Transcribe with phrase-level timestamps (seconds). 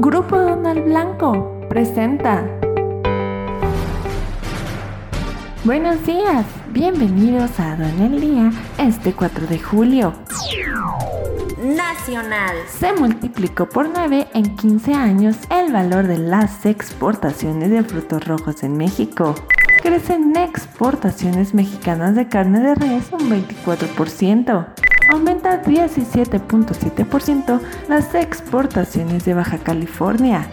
[0.00, 2.44] Grupo Donald Blanco presenta.
[5.64, 10.12] Buenos días, bienvenidos a Don el Día este 4 de julio.
[11.60, 12.54] Nacional.
[12.68, 18.62] Se multiplicó por 9 en 15 años el valor de las exportaciones de frutos rojos
[18.62, 19.34] en México.
[19.82, 24.87] Crecen exportaciones mexicanas de carne de res un 24%.
[25.08, 30.46] Aumenta 17.7% las exportaciones de Baja California.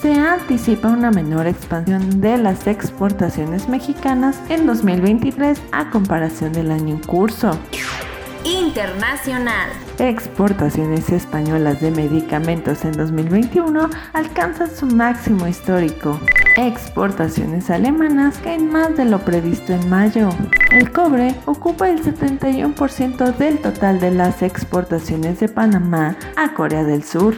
[0.00, 6.94] Se anticipa una menor expansión de las exportaciones mexicanas en 2023 a comparación del año
[6.94, 7.58] en curso.
[8.44, 9.70] Internacional.
[9.98, 16.20] Exportaciones españolas de medicamentos en 2021 alcanzan su máximo histórico.
[16.56, 20.30] Exportaciones alemanas caen más de lo previsto en mayo.
[20.72, 27.04] El cobre ocupa el 71% del total de las exportaciones de Panamá a Corea del
[27.04, 27.34] Sur.